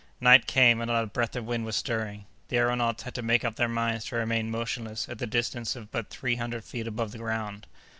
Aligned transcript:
Night 0.19 0.47
came, 0.47 0.81
and 0.81 0.89
not 0.89 1.03
a 1.03 1.05
breath 1.05 1.35
of 1.35 1.45
wind 1.45 1.63
was 1.63 1.75
stirring. 1.75 2.25
The 2.47 2.55
aëronauts 2.55 3.01
had 3.03 3.13
to 3.13 3.21
make 3.21 3.45
up 3.45 3.55
their 3.55 3.67
minds 3.67 4.05
to 4.05 4.15
remain 4.15 4.49
motionless 4.49 5.07
at 5.07 5.19
the 5.19 5.27
distance 5.27 5.75
of 5.75 5.91
but 5.91 6.09
three 6.09 6.37
hundred 6.37 6.63
feet 6.63 6.87
above 6.87 7.11
the 7.11 7.19
ground. 7.19 7.67